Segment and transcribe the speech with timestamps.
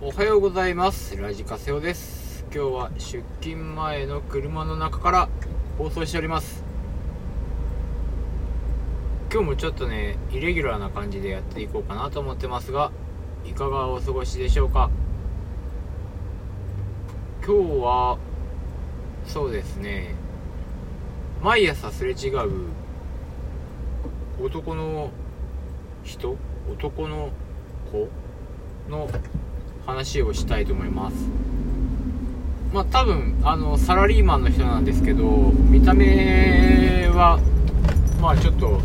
[0.00, 1.16] おはようございます。
[1.16, 2.44] ラジカセオです。
[2.54, 5.28] 今日は出勤前の車の中から
[5.76, 6.62] 放送しております。
[9.32, 12.92] 今日もちょっとねイレギュラーな感じでやっていこうかなと思ってますが
[13.44, 14.88] いかがお過ごしでしょうか？
[17.44, 18.18] 今日は
[19.26, 20.14] そうですね。
[21.42, 22.68] 毎朝すれ違う
[24.40, 25.10] 男の
[26.04, 26.36] 人？
[26.70, 27.30] 男の
[27.90, 28.08] 子？
[28.88, 29.10] の
[29.88, 31.16] 話をしたいと思います。
[32.74, 37.40] まあ多分あのサラリーマンの人なんですけど見た目は
[38.20, 38.82] まあちょっと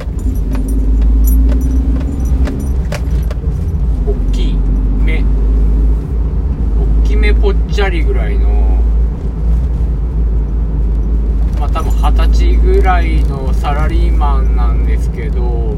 [4.07, 4.53] 大きい
[5.03, 5.25] 目
[7.03, 8.49] 大きめぽっちゃりぐらいの
[11.59, 15.75] まあ多分二十歳ぐらいのサラリーマンなんですけど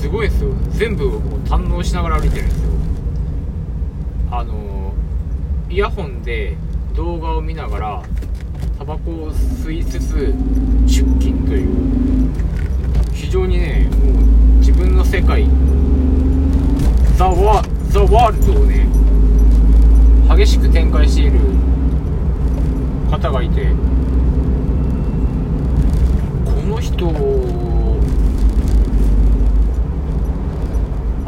[0.00, 2.68] すごいですよ全部を堪能しながら歩いてるんですよ。
[4.30, 4.94] あの
[5.68, 6.56] イヤホンで
[6.94, 8.02] 動画を見ながら
[8.78, 10.32] タバコを吸いつつ
[10.86, 11.68] 出勤という。
[13.12, 14.24] 非常にねもう
[14.60, 15.48] 自分の世界
[17.16, 18.86] ザ・ワザ・ワールドをね
[20.36, 21.40] 激しく展開している
[23.10, 23.72] 方がいて
[26.44, 27.06] この人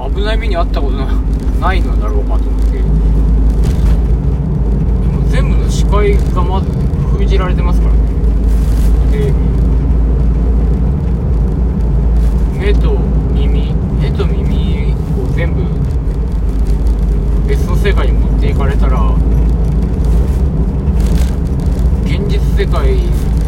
[0.09, 2.79] 危ない目に遭ったことないのだろうかと思って
[5.31, 6.71] 全部の視界がまず
[7.19, 8.01] 封じられてますからね
[9.13, 9.33] で
[12.59, 12.99] 目と
[13.35, 15.63] 耳目と耳を全部
[17.47, 19.15] 別の世界に持っていかれたら
[22.05, 22.97] 現実世界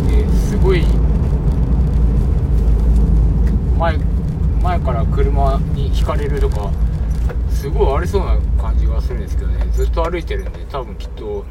[0.06, 0.84] ですごい
[3.78, 4.11] 前
[4.62, 6.70] 前から車にひかれるとか
[7.50, 9.66] すごいありそうな感じがするんですけどね。
[9.72, 11.44] ずっと歩いてるんで多分きっと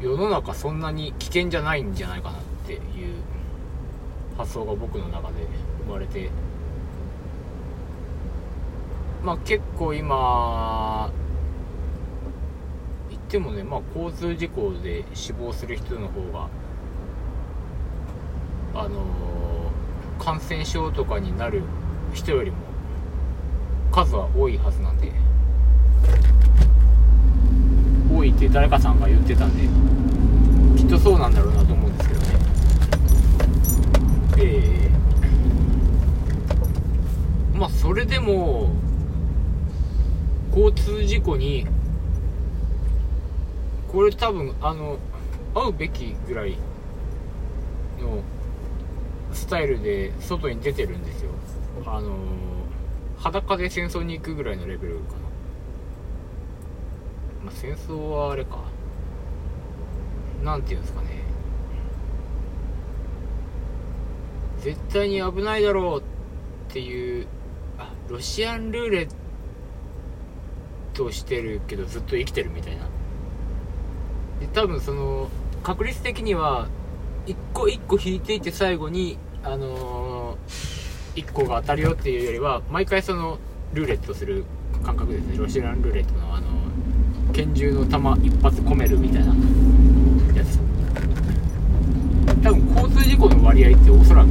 [0.00, 2.80] 世の中そんなに危険じゃないんじゃないかなっていう
[4.36, 5.46] 発想が僕の中で
[5.86, 6.30] 生まれて。
[9.22, 11.12] まあ結構今
[13.08, 16.48] 言ってもねまあ交通事故で死亡する人の方が
[18.74, 18.92] あのー、
[20.22, 21.62] 感染症とかになる
[22.14, 22.56] 人よりも
[23.90, 25.12] 数は多いはずなんで。
[28.14, 29.62] 多いって誰かさんが言ってたんで
[30.80, 32.26] きっとそうなんだろうなと思うんですけどね。
[34.38, 38.70] えー、まあそれでも
[40.54, 41.66] 交通事故に
[43.88, 44.98] これ多分あの
[45.54, 46.52] 会うべきぐらい
[48.00, 48.22] の
[49.32, 51.30] スタイルで外に出てるんですよ。
[51.86, 52.16] あの
[53.18, 55.18] 裸で戦争に行くぐらいのレベルかな。
[57.44, 58.58] まあ戦争はあれか。
[60.42, 61.08] なんていうんですかね。
[64.60, 67.26] 絶対に危ないだろうっていう
[67.78, 69.08] あロシアンルーレッ
[70.94, 72.84] トしてるけどずっと生きてるみたいな。
[74.40, 75.30] で多分その
[75.62, 76.68] 確率的には
[77.26, 83.38] 一個一個引いていて最後にあのー、1個が当たるよっていうよりは毎回その
[83.74, 84.44] ルーレットする
[84.84, 85.36] 感覚ですね。
[85.36, 86.46] ロシアンルーレットのあの
[87.32, 89.34] 拳銃の弾一発込めるみたいな。
[90.34, 90.58] やつ。
[92.42, 94.28] 多分交通事故の割合っておそらく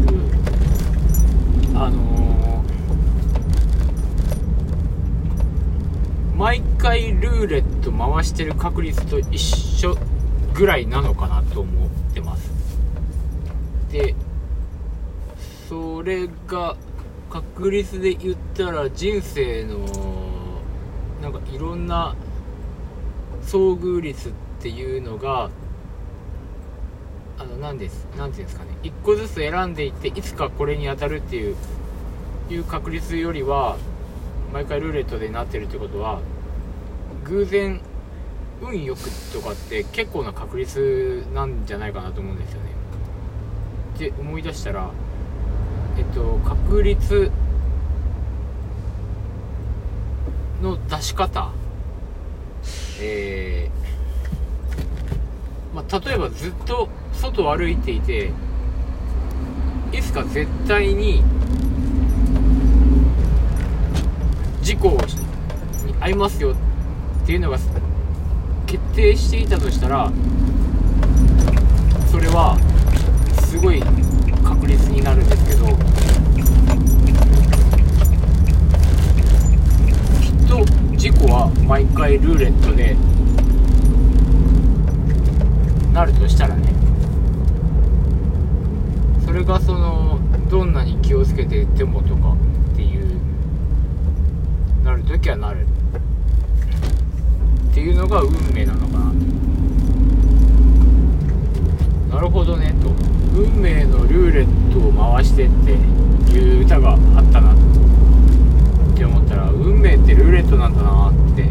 [1.75, 9.97] あのー、毎回ルーレット回してる確率と一緒
[10.53, 12.60] ぐらいなのかなと思ってます。
[13.91, 14.15] で
[15.67, 16.75] それが
[17.29, 19.79] 確率で言ったら人生の
[21.21, 22.15] なんかいろんな
[23.43, 24.31] 遭遇率っ
[24.61, 25.49] ていうのが
[27.37, 28.71] あの何です何ていうんですかね。
[28.83, 31.55] 1個ずつ選んでいっていつかこれに当たるっていう
[32.49, 33.77] いう確率よりは
[34.53, 36.19] 毎回ルーレットでなってるってことは
[37.25, 37.79] 偶然
[38.61, 39.01] 運よく
[39.33, 42.80] とかって結構な確率なんじゃないかなと思うんですよね。
[44.01, 44.89] て思い出したら
[45.95, 47.31] えっと確率
[50.63, 51.51] の出し方。
[53.03, 58.31] えー、まあ、例えばずっと外を歩いていて
[59.91, 61.23] いつか絶対に
[64.61, 64.89] 事故
[65.87, 67.57] に遭いますよっていうのが
[68.67, 70.11] 決定していたとしたら
[72.11, 72.70] それは
[73.61, 73.79] ごい
[74.43, 75.67] 確率になるんですけど。
[75.67, 75.69] き
[80.29, 80.65] っと
[80.97, 82.95] 事故は毎回ルーレットで
[85.93, 86.73] なるとしたらね。
[89.25, 90.19] それがその
[90.49, 92.35] どんなに気をつけててもとか
[92.73, 93.19] っていう
[94.83, 95.67] なるときはなる。
[97.69, 99.13] っていうのが運命なのかな。
[102.15, 103.20] なるほどねと。
[103.33, 105.71] 運命のルーレットを回してって
[106.37, 106.99] いう歌があっ
[107.31, 107.55] たなっ
[108.95, 111.49] て思ったら運命ってルーレットなんだなって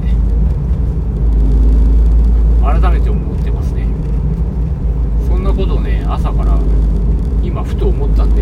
[2.62, 3.86] 改めて思ってますね。
[5.26, 6.58] そんなことをね朝から
[7.42, 8.39] 今ふと思ったんで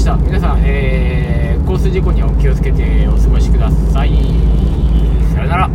[0.00, 0.16] した。
[0.16, 4.10] 皆さん、えー、交通事故にはお気をつけてお過ごしください。
[5.34, 5.70] さよなら。